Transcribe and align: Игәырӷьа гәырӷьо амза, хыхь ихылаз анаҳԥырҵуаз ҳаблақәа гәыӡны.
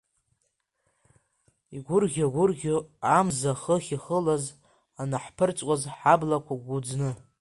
Игәырӷьа 1.75 2.33
гәырӷьо 2.33 2.75
амза, 3.17 3.51
хыхь 3.61 3.89
ихылаз 3.95 4.43
анаҳԥырҵуаз 5.01 5.81
ҳаблақәа 5.97 6.53
гәыӡны. 6.65 7.11